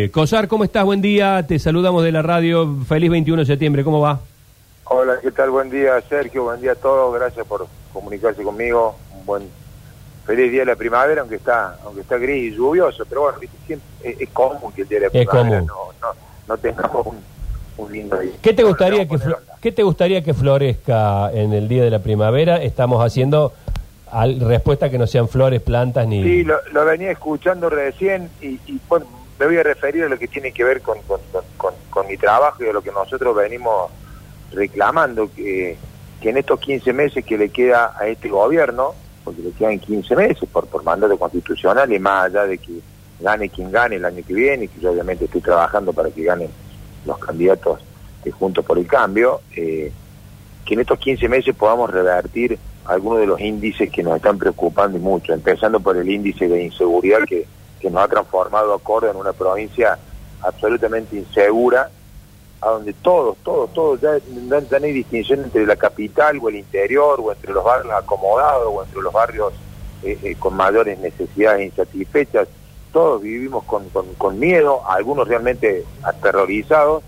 [0.00, 0.84] Eh, Cosar, ¿cómo estás?
[0.84, 2.72] Buen día, te saludamos de la radio.
[2.86, 4.20] Feliz 21 de septiembre, ¿cómo va?
[4.84, 5.50] Hola, ¿qué tal?
[5.50, 6.44] Buen día, Sergio.
[6.44, 7.12] Buen día a todos.
[7.12, 8.94] Gracias por comunicarse conmigo.
[9.18, 9.42] Un buen
[10.24, 13.04] feliz día de la primavera, aunque está aunque está gris y lluvioso.
[13.08, 13.38] Pero bueno.
[13.66, 15.66] Siempre- es, es común que el día de la Es primavera común.
[15.66, 16.14] no, no,
[16.46, 17.16] no tengamos un,
[17.78, 18.34] un lindo día.
[18.40, 19.24] ¿Qué te gustaría no, que
[19.60, 22.62] qué te gustaría que florezca en el día de la primavera?
[22.62, 23.52] Estamos haciendo
[24.12, 28.60] al- respuesta que no sean flores, plantas ni Sí, lo, lo venía escuchando recién y,
[28.64, 29.06] y, bueno,
[29.38, 30.98] me voy a referir a lo que tiene que ver con,
[32.08, 33.90] mi trabajo y a lo que nosotros venimos
[34.52, 35.76] reclamando, que,
[36.20, 40.16] que en estos 15 meses que le queda a este gobierno, porque le quedan 15
[40.16, 42.80] meses por, por mandato constitucional y más allá de que
[43.20, 46.22] gane quien gane el año que viene, y que yo obviamente estoy trabajando para que
[46.22, 46.50] ganen
[47.04, 47.80] los candidatos
[48.24, 49.92] de Juntos por el Cambio, eh,
[50.64, 54.98] que en estos 15 meses podamos revertir algunos de los índices que nos están preocupando
[54.98, 57.46] mucho, empezando por el índice de inseguridad que,
[57.80, 59.98] que nos ha transformado a Córdoba en una provincia
[60.42, 61.90] absolutamente insegura,
[62.60, 66.56] a donde todos, todos, todos, ya ya no hay distinción entre la capital o el
[66.56, 69.52] interior, o entre los barrios acomodados, o entre los barrios
[70.02, 72.48] eh, eh, con mayores necesidades insatisfechas,
[72.92, 77.02] todos vivimos con, con, con miedo, algunos realmente aterrorizados,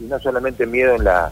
[0.00, 1.30] y no solamente miedo en la,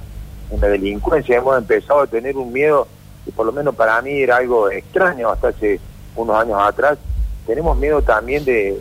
[0.51, 2.87] en la delincuencia, hemos empezado a tener un miedo
[3.25, 5.81] que por lo menos para mí era algo extraño hasta hace
[6.15, 6.99] unos años atrás,
[7.47, 8.79] tenemos miedo también de,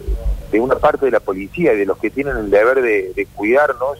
[0.51, 3.97] de una parte de la policía y de los que tienen el deber de, cuidarnos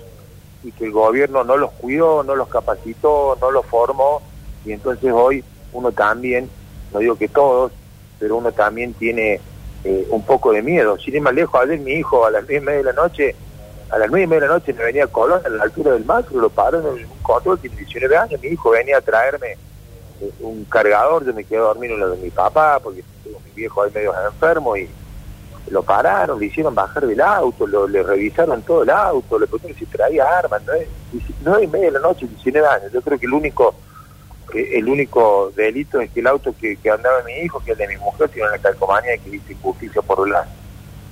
[0.64, 4.22] y que el gobierno no los cuidó, no los capacitó, no los formó
[4.66, 5.44] y entonces hoy
[5.74, 6.50] uno también,
[6.94, 7.72] no digo que todos,
[8.20, 9.40] pero uno también tiene
[9.84, 10.98] eh, un poco de miedo.
[10.98, 13.36] Sin ir más lejos, ayer mi hijo a las nueve y media de la noche,
[13.90, 15.92] a las nueve y media de la noche me venía a Colón, a la altura
[15.92, 19.58] del macro, lo paró en un control, tiene 19 años, mi hijo venía a traerme
[20.40, 23.52] un cargador, yo me quedé a dormir en lo de mi papá, porque tengo mi
[23.52, 24.90] viejo ahí medio enfermo y
[25.70, 29.78] lo pararon, le hicieron bajar del auto, lo, le revisaron todo el auto, le preguntaron
[29.78, 30.88] si traía armas, nueve,
[31.44, 32.92] nueve y media de la noche, 19 años.
[32.92, 33.76] Yo creo que el único
[34.54, 37.98] el único delito es que el auto que, andaba mi hijo, que el de mi
[37.98, 40.46] mujer, tiene una calcomanía de que dice injusticia por un lado.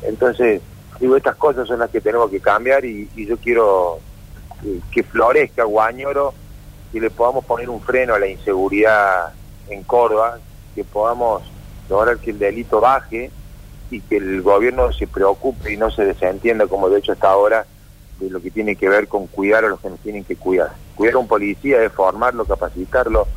[0.03, 0.61] Entonces,
[0.99, 3.99] digo, estas cosas son las que tenemos que cambiar y, y yo quiero
[4.91, 6.33] que florezca Guañoro,
[6.93, 9.33] que le podamos poner un freno a la inseguridad
[9.67, 10.37] en Córdoba,
[10.75, 11.41] que podamos
[11.89, 13.31] lograr que el delito baje
[13.89, 17.65] y que el gobierno se preocupe y no se desentienda como de hecho hasta ahora
[18.19, 20.71] de lo que tiene que ver con cuidar a los que nos tienen que cuidar.
[20.95, 23.27] Cuidar a un policía es formarlo, capacitarlo,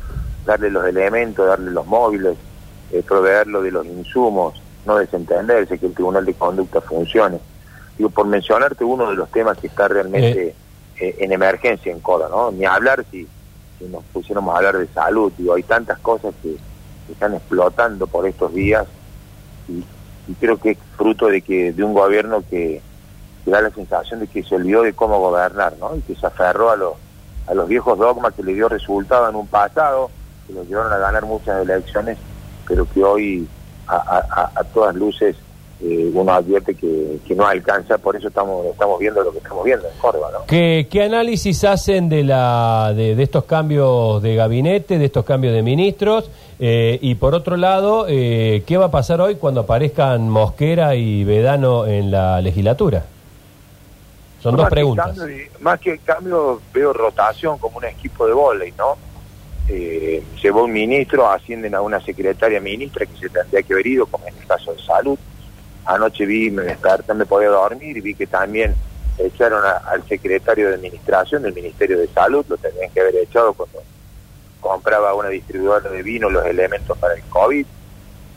[0.45, 2.37] darle los elementos, darle los móviles,
[2.91, 7.39] eh, proveerlo de los insumos, no desentenderse, que el Tribunal de Conducta funcione.
[7.97, 10.53] Digo, por mencionarte uno de los temas que está realmente
[10.99, 12.51] eh, en emergencia en Córdoba, ¿no?
[12.51, 13.27] Ni hablar si,
[13.79, 16.57] si nos pusiéramos a hablar de salud, digo, hay tantas cosas que,
[17.11, 18.85] están explotando por estos días
[19.69, 19.81] y,
[20.41, 22.81] creo que es fruto de que de un gobierno que,
[23.45, 25.95] da la sensación de que se olvidó de cómo gobernar, ¿no?
[25.95, 26.93] Y que se aferró a los
[27.47, 30.11] a los viejos dogmas que le dio resultado en un pasado,
[30.45, 32.17] que lo llevaron a ganar muchas elecciones,
[32.67, 33.47] pero que hoy
[33.87, 35.37] a todas luces
[35.81, 39.63] eh, uno advierte que, que no alcanza, por eso estamos estamos viendo lo que estamos
[39.63, 40.45] viendo en Córdoba, ¿no?
[40.47, 45.53] ¿Qué, qué análisis hacen de, la, de, de estos cambios de gabinete, de estos cambios
[45.53, 46.31] de ministros?
[46.59, 51.23] Eh, y por otro lado, eh, ¿qué va a pasar hoy cuando aparezcan Mosquera y
[51.23, 53.05] Vedano en la legislatura?
[54.41, 55.17] Son dos que preguntas.
[55.17, 58.97] cambio más que cambio, veo rotación como un equipo de vóley, ¿no?
[59.69, 63.87] Eh, se va un ministro, ascienden a una secretaria ministra que se tendría que haber
[63.87, 65.19] ido, como en el caso de salud.
[65.87, 68.75] Anoche vi, me desperté, me podía dormir y vi que también
[69.17, 73.81] echaron al secretario de administración del Ministerio de Salud, lo tendrían que haber echado cuando
[74.59, 77.65] compraba una distribuidora de vino los elementos para el COVID.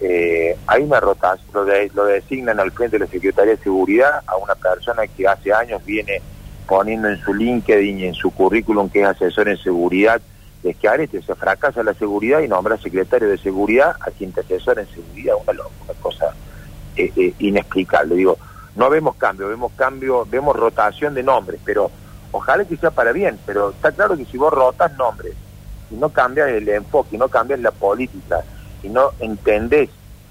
[0.02, 4.22] Eh, hay una rotación, lo, de- lo designan al frente de la Secretaría de Seguridad
[4.26, 6.22] a una persona que hace años viene
[6.66, 10.20] poniendo en su LinkedIn y en su currículum que es asesor en seguridad
[10.62, 14.40] de Schiaretti, o sea, fracasa la seguridad y nombra secretario de seguridad a quien te
[14.40, 15.52] asesora en seguridad, una,
[15.84, 16.29] una cosa
[17.38, 18.14] inexplicable.
[18.14, 18.38] Digo,
[18.76, 21.90] no vemos cambio, vemos cambio, vemos rotación de nombres, pero
[22.32, 25.34] ojalá que sea para bien, pero está claro que si vos rotas nombres
[25.90, 28.42] y no cambias el enfoque, y no cambias la política,
[28.82, 29.90] y no entendés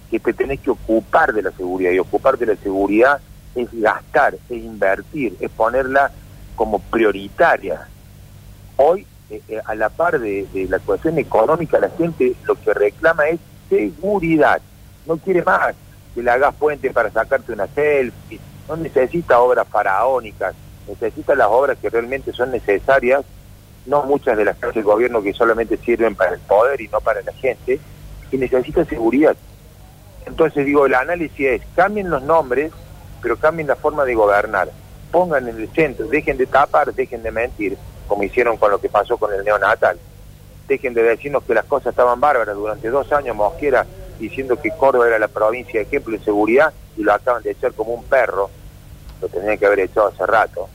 [0.09, 3.19] que te tenés que ocupar de la seguridad, y ocupar de la seguridad
[3.55, 6.11] es gastar, es invertir, es ponerla
[6.55, 7.87] como prioritaria.
[8.77, 12.73] Hoy, eh, eh, a la par de, de la cuestión económica, la gente lo que
[12.73, 13.39] reclama es
[13.69, 14.61] seguridad,
[15.05, 15.75] no quiere más
[16.19, 20.53] que le hagas puente para sacarte una selfie, no necesita obras faraónicas,
[20.85, 23.23] necesita las obras que realmente son necesarias
[23.85, 26.99] no muchas de las casas del gobierno que solamente sirven para el poder y no
[26.99, 27.79] para la gente,
[28.29, 29.37] y necesita seguridad.
[30.25, 32.73] Entonces digo, el análisis es, cambien los nombres,
[33.21, 34.69] pero cambien la forma de gobernar.
[35.13, 37.77] pongan en el centro, dejen de tapar, dejen de mentir,
[38.09, 39.97] como hicieron con lo que pasó con el neonatal.
[40.67, 43.85] Dejen de decirnos que las cosas estaban bárbaras durante dos años Mosquera
[44.19, 47.73] diciendo que Córdoba era la provincia de ejemplo de seguridad y lo acaban de echar
[47.73, 48.49] como un perro,
[49.21, 50.67] lo tenían que haber echado hace rato,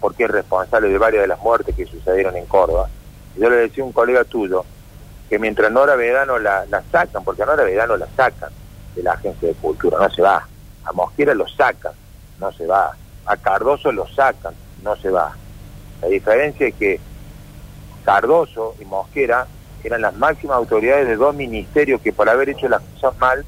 [0.00, 2.88] porque es responsable de varias de las muertes que sucedieron en Córdoba.
[3.36, 4.64] Yo le decía a un colega tuyo
[5.28, 8.50] que mientras Nora Vedano la, la sacan, porque a Nora Vedano la sacan
[8.94, 10.46] de la agencia de cultura, no se va.
[10.84, 11.92] A Mosquera lo sacan,
[12.40, 12.96] no se va.
[13.26, 15.36] A Cardoso lo sacan, no se va.
[16.02, 17.00] La diferencia es que
[18.04, 19.46] Cardoso y Mosquera
[19.84, 23.44] eran las máximas autoridades de dos ministerios que por haber hecho las cosas mal,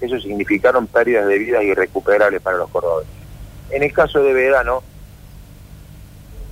[0.00, 3.12] eso significaron pérdidas de vidas irrecuperables para los cordobeses.
[3.70, 4.82] En el caso de Vedano,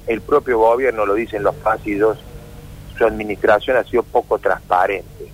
[0.06, 2.18] el propio gobierno, lo dicen los pasillos,
[2.96, 5.32] su administración ha sido poco transparente.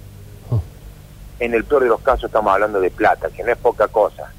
[1.40, 4.32] En el peor de los casos estamos hablando de plata, que no es poca cosa,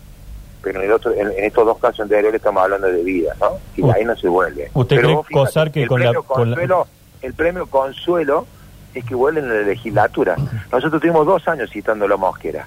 [0.62, 3.60] pero en, el otro, en, estos dos casos anteriores estamos hablando de vida, ¿no?
[3.76, 4.72] Y de ahí no se vuelve.
[4.74, 6.88] ¿Usted pero cree, vos fíjate, Cosar, que el con la, premio con la- consuelo,
[7.22, 8.48] el premio consuelo
[8.96, 10.36] es que vuelven a la legislatura.
[10.72, 12.66] Nosotros tuvimos dos años citándolo a Mosquera.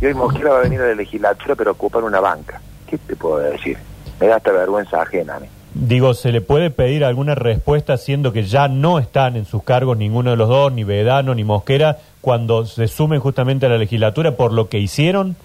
[0.00, 2.60] Y hoy Mosquera va a venir a la legislatura, pero a ocupar una banca.
[2.86, 3.78] ¿Qué te puedo decir?
[4.20, 5.46] Me da hasta vergüenza ajena a mí.
[5.72, 9.96] Digo, ¿se le puede pedir alguna respuesta siendo que ya no están en sus cargos
[9.96, 14.36] ninguno de los dos, ni Vedano ni Mosquera, cuando se sumen justamente a la legislatura
[14.36, 15.36] por lo que hicieron?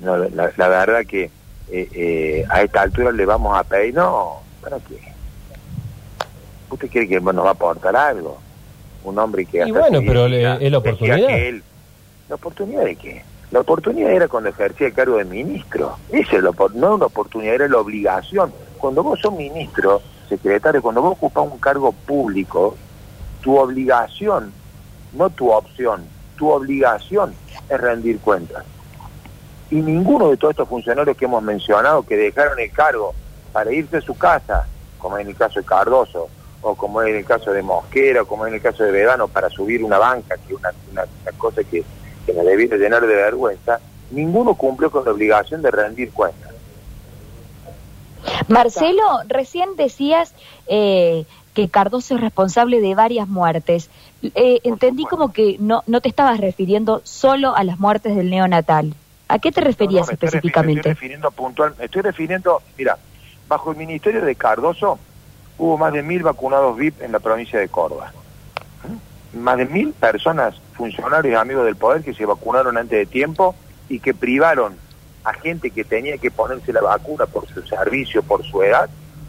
[0.00, 1.30] No, la, la verdad que
[1.70, 5.17] eh, eh, a esta altura le vamos a pedir, no, ¿para qué?
[6.70, 8.38] ¿Usted cree que nos va a aportar algo?
[9.04, 9.58] Un hombre que...
[9.66, 11.16] Y bueno, pero le- es la oportunidad.
[11.48, 11.62] él-
[12.28, 13.24] ¿La oportunidad de qué?
[13.50, 15.96] La oportunidad era cuando ejercía el cargo de ministro.
[16.10, 18.52] Esa es la, no una oportunidad, era la obligación.
[18.78, 22.76] Cuando vos sos ministro, secretario, cuando vos ocupás un cargo público,
[23.40, 24.52] tu obligación,
[25.14, 26.04] no tu opción,
[26.36, 27.34] tu obligación
[27.70, 28.64] es rendir cuentas.
[29.70, 33.14] Y ninguno de todos estos funcionarios que hemos mencionado que dejaron el cargo
[33.52, 34.66] para irse a su casa,
[34.98, 36.28] como en el caso de Cardoso,
[36.62, 38.90] o como es en el caso de Mosquera, o como es en el caso de
[38.90, 41.84] Vedano, para subir una banca, que es una, una, una cosa que,
[42.26, 46.52] que nos debiera llenar de vergüenza, ninguno cumplió con la obligación de rendir cuentas.
[48.48, 50.34] Marcelo, recién decías
[50.66, 51.24] eh,
[51.54, 53.90] que Cardoso es responsable de varias muertes.
[54.22, 58.94] Eh, entendí como que no, no te estabas refiriendo solo a las muertes del neonatal.
[59.28, 60.80] ¿A qué te referías No, no, estoy específicamente?
[60.80, 62.98] Estoy refiriendo puntual, estoy refiriendo, mira,
[63.46, 64.98] bajo el ministerio de Cardoso
[65.58, 68.12] hubo más de mil vacunados VIP en la provincia de Córdoba.
[69.34, 73.54] Más de mil personas, funcionarios y amigos del poder que se vacunaron antes de tiempo
[73.88, 74.76] y que privaron
[75.24, 78.88] a gente que tenía que ponerse la vacuna por su servicio, por su edad,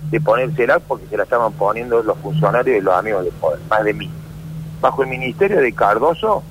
[0.10, 3.84] de ponérsela porque se la estaban poniendo los funcionarios y los amigos del poder, más
[3.84, 4.10] de mil.
[4.80, 6.44] Bajo el ministerio de Cardoso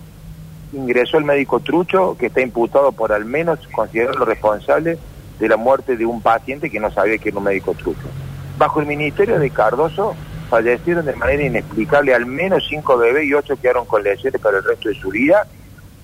[0.72, 4.98] ingresó el médico Trucho, que está imputado por al menos considerarlo responsable
[5.38, 8.08] de la muerte de un paciente que no sabía que era un médico Trucho.
[8.58, 10.16] Bajo el ministerio de Cardoso
[10.50, 14.64] fallecieron de manera inexplicable al menos cinco bebés y ocho quedaron con lesiones para el
[14.64, 15.46] resto de su vida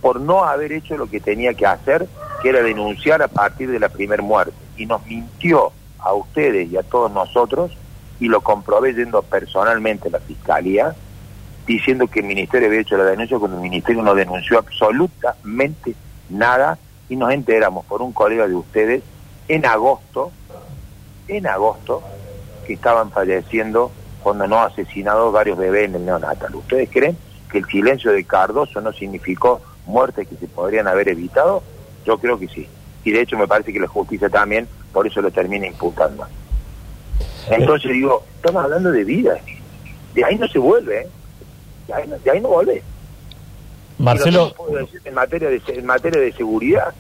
[0.01, 2.07] por no haber hecho lo que tenía que hacer,
[2.43, 4.53] que era denunciar a partir de la primer muerte.
[4.77, 7.73] Y nos mintió a ustedes y a todos nosotros,
[8.21, 10.95] y lo comprobé yendo personalmente a la fiscalía,
[11.67, 15.95] diciendo que el ministerio había hecho la denuncia cuando el ministerio no denunció absolutamente
[16.29, 16.79] nada
[17.09, 19.03] y nos enteramos por un colega de ustedes
[19.49, 20.31] en agosto,
[21.29, 22.03] en agosto,
[22.65, 23.91] que estaban falleciendo
[24.23, 26.55] cuando no asesinados varios bebés en el neonatal.
[26.55, 27.17] ¿Ustedes creen
[27.51, 31.63] que el silencio de Cardoso no significó muertes que se podrían haber evitado?
[32.05, 32.67] Yo creo que sí.
[33.05, 36.27] Y de hecho me parece que la justicia también por eso lo termina imputando.
[37.51, 39.37] Entonces digo, estamos hablando de vida.
[40.15, 41.09] De ahí no se vuelve, ¿eh?
[41.87, 42.83] De ahí no, de ahí no vuelve.
[43.99, 46.95] Marcelo, puedo decir, en materia de en materia de seguridad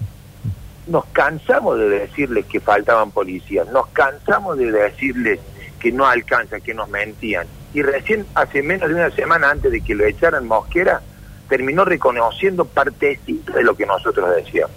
[0.86, 5.40] nos cansamos de decirles que faltaban policías, nos cansamos de decirles
[5.84, 7.46] que no alcanza, que nos mentían.
[7.74, 11.02] Y recién hace menos de una semana antes de que lo echaran Mosquera,
[11.46, 14.74] terminó reconociendo partecita de lo que nosotros decíamos.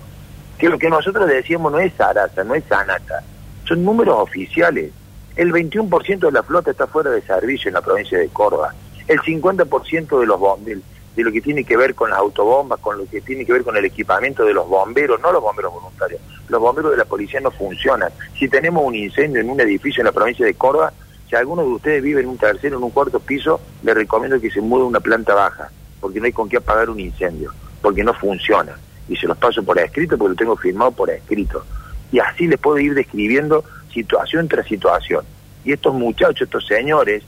[0.58, 3.24] Que lo que nosotros decíamos no es Sarasa, no es Sanata,
[3.64, 4.92] son números oficiales.
[5.38, 8.76] El 21% de la flota está fuera de servicio en la provincia de Córdoba.
[9.08, 10.84] El 50% de los bomberos,
[11.17, 13.63] de lo que tiene que ver con las autobombas, con lo que tiene que ver
[13.63, 17.39] con el equipamiento de los bomberos, no los bomberos voluntarios, los bomberos de la policía
[17.39, 18.12] no funcionan.
[18.38, 20.93] Si tenemos un incendio en un edificio en la provincia de Córdoba,
[21.27, 24.51] si alguno de ustedes vive en un tercero, en un cuarto piso, le recomiendo que
[24.51, 28.03] se mude a una planta baja, porque no hay con qué apagar un incendio, porque
[28.03, 28.77] no funciona.
[29.09, 31.65] Y se los paso por escrito, porque lo tengo firmado por escrito.
[32.12, 35.25] Y así les puedo ir describiendo situación tras situación.
[35.65, 37.24] Y estos muchachos, estos señores,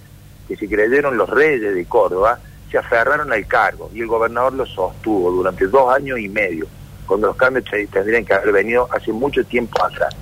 [0.48, 2.40] que se creyeron los reyes de Córdoba,
[2.70, 6.68] se aferraron al cargo y el gobernador lo sostuvo durante dos años y medio,
[7.06, 10.16] cuando los cambios tendrían que haber venido hace mucho tiempo atrás.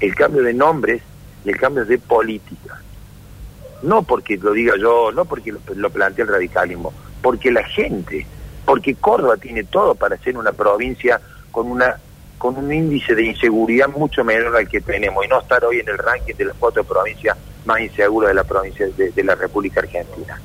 [0.00, 1.02] El cambio de nombres
[1.44, 2.80] y el cambio de política.
[3.82, 6.92] No porque lo diga yo, no porque lo, lo plantee el radicalismo,
[7.22, 8.26] porque la gente,
[8.64, 11.20] porque Córdoba tiene todo para ser una provincia
[11.50, 11.96] con una
[12.38, 15.88] con un índice de inseguridad mucho menor al que tenemos y no estar hoy en
[15.88, 20.38] el ranking de las cuatro provincias más inseguras de la provincia de la República Argentina.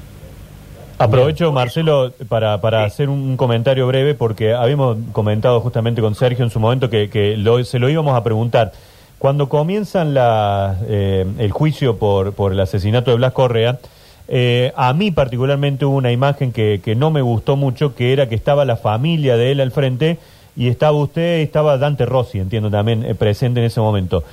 [1.00, 2.88] Aprovecho, Marcelo, para, para Sí.
[2.88, 7.38] hacer un comentario breve, porque habíamos comentado justamente con Sergio en su momento que, que
[7.38, 8.74] lo- se lo íbamos a preguntar.
[9.18, 13.80] Cuando comienzan la, eh, el juicio por, por el asesinato de Blas Correa,
[14.28, 18.28] eh, a mí particularmente hubo una imagen que, que no me gustó mucho, que era
[18.28, 20.20] que estaba la familia de él al frente
[20.58, 24.24] y estaba usted, estaba Dante Rossi, entiendo también, eh, presente en ese momento.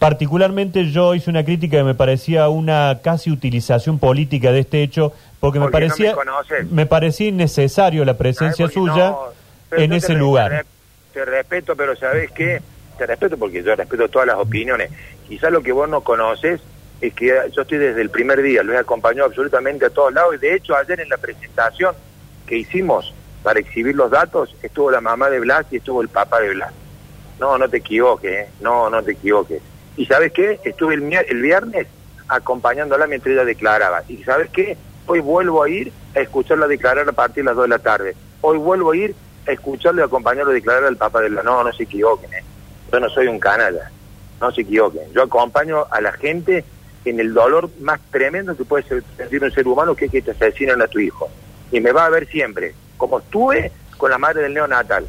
[0.00, 5.12] Particularmente yo hice una crítica que me parecía una casi utilización política de este hecho,
[5.40, 6.16] porque, me no parecía
[6.70, 9.26] me parecía innecesario la presencia suya no,
[9.72, 10.64] en te ese lugar.
[11.12, 12.62] Te respeto, pero ¿sabes qué?
[12.96, 14.90] Te respeto porque yo respeto todas las opiniones.
[15.28, 16.62] Quizás lo que vos no conoces
[17.02, 20.34] es que yo estoy desde el primer día, lo he acompañado absolutamente a todos lados
[20.34, 21.94] y de hecho ayer en la presentación
[22.46, 26.40] que hicimos para exhibir los datos estuvo la mamá de Blas y estuvo el papá
[26.40, 26.72] de Blas.
[27.38, 28.48] No, no te equivoques, ¿eh?
[28.62, 29.60] no, no te equivoques.
[30.00, 30.58] ¿Y sabes qué?
[30.64, 31.86] Estuve el, el viernes
[32.26, 34.02] acompañándola mientras ella declaraba.
[34.08, 34.78] ¿Y sabes qué?
[35.04, 38.16] Hoy vuelvo a ir a escucharla declarar a partir de las 2 de la tarde.
[38.40, 39.14] Hoy vuelvo a ir
[39.46, 41.42] a escucharle y acompañarlo a declarar al papá de la...
[41.42, 42.42] No, no se equivoquen, ¿eh?
[42.90, 43.90] Yo no soy un canalla.
[44.40, 45.12] No se equivoquen.
[45.12, 46.64] Yo acompaño a la gente
[47.04, 48.84] en el dolor más tremendo que puede
[49.18, 51.28] sentir un ser humano, que es que te asesinan a tu hijo.
[51.72, 52.74] Y me va a ver siempre.
[52.96, 55.06] Como estuve con la madre del neonatal.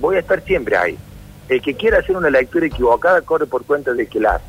[0.00, 0.98] Voy a estar siempre ahí.
[1.48, 4.40] El que quiera hacer una lectura equivocada corre por cuenta de que la.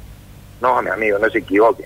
[0.61, 1.85] No, mi amigo, no se equivoque.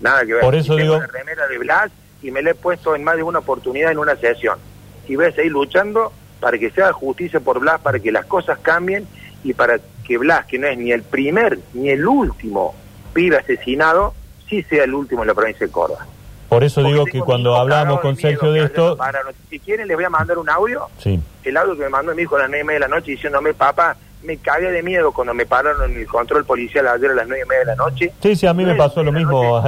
[0.00, 0.42] Nada que ver.
[0.42, 1.90] Por eso Y tengo digo- una remera de Blas
[2.22, 4.58] y me la he puesto en más de una oportunidad en una sesión.
[5.06, 8.26] Y voy a seguir luchando para que se haga justicia por Blas, para que las
[8.26, 9.06] cosas cambien
[9.44, 12.74] y para que Blas, que no es ni el primer ni el último
[13.12, 14.14] pibe asesinado,
[14.48, 16.06] sí sea el último en la provincia de Córdoba.
[16.48, 19.32] Por eso Porque digo tengo que cuando hablamos con Sergio de esto, pararon.
[19.48, 21.18] Si quieren les voy a mandar un audio sí.
[21.44, 23.12] el audio que me mandó mi hijo a las nueve y media de la noche
[23.12, 27.14] diciéndome, papá, me cagué de miedo cuando me pararon en el control policial ayer a
[27.14, 28.12] las nueve y media de la noche.
[28.22, 29.58] Sí, sí, a mí me pasó lo mismo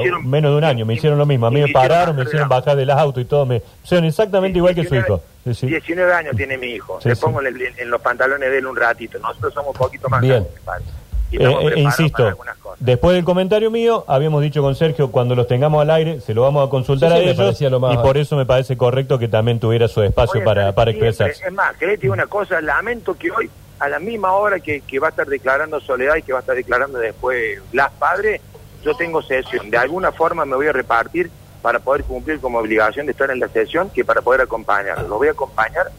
[0.00, 1.46] hicieron- menos de un año, me hicieron lo mismo.
[1.46, 4.58] A mí me pararon, me bajar hicieron bajar del auto y todo, me hicieron exactamente
[4.58, 5.22] igual que su 19 hijo.
[5.44, 5.66] Sí, sí.
[5.68, 6.98] 19 años tiene mi hijo.
[7.02, 7.20] Sí, Le sí.
[7.22, 9.18] pongo en, el- en los pantalones de él un ratito.
[9.18, 10.42] Nosotros somos un poquito más Bien.
[10.42, 10.84] grandes, padre.
[11.32, 12.36] Y Eh, eh, insisto,
[12.80, 16.42] después del comentario mío, habíamos dicho con Sergio, cuando los tengamos al aire, se lo
[16.42, 18.76] vamos a consultar Sí, sí, a ellos, parecía lo más- y por eso me parece
[18.76, 21.44] correcto que también tuviera su espacio para, para expresarse.
[21.46, 23.48] Es más, querés digo una cosa, lamento que hoy,
[23.80, 26.54] a la misma hora que, va a estar declarando Soledad y que va a estar
[26.54, 28.42] declarando después Blas Padre,
[28.84, 29.70] yo tengo sesión.
[29.70, 31.30] De alguna forma me voy a repartir
[31.62, 35.08] para poder cumplir como obligación de estar en la sesión que para poder acompañarlo.
[35.08, 35.90] Lo voy a acompañar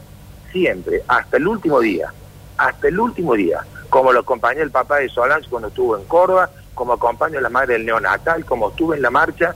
[0.51, 2.13] siempre, hasta el último día,
[2.57, 6.51] hasta el último día, como lo acompañé el papá de Solange cuando estuvo en Córdoba,
[6.75, 9.55] como acompaño a la madre del neonatal, como estuve en la marcha.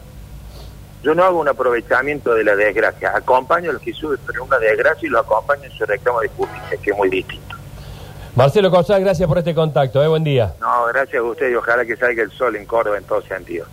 [1.03, 5.05] Yo no hago un aprovechamiento de la desgracia, acompaño a los que sufren una desgracia
[5.05, 7.44] y los acompaño en su reclamo de justicia, que es muy distinto.
[8.35, 10.03] Marcelo Cosal, gracias por este contacto.
[10.03, 10.07] ¿eh?
[10.09, 10.53] Buen día.
[10.59, 13.65] No, gracias a usted y ojalá que salga el sol en Córdoba en todo sentido.